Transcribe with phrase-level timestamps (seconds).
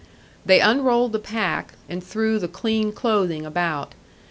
[0.43, 3.93] They unrolled the pack, and threw the clean clothing about.